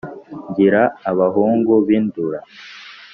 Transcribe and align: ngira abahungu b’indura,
ngira 0.49 0.81
abahungu 1.09 1.73
b’indura, 1.85 2.39